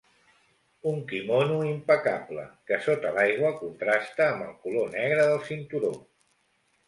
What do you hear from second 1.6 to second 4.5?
impecable, que sota l'aigua contrasta amb